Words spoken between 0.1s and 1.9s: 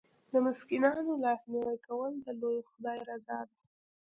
د مسکینانو لاسنیوی